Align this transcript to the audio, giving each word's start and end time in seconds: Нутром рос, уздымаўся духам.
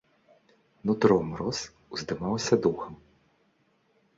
Нутром 0.91 1.29
рос, 1.41 1.59
уздымаўся 1.97 2.55
духам. 2.67 2.93